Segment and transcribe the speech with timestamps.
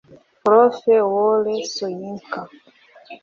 [0.43, 0.77] Prof
[1.13, 2.41] Wole Soyinka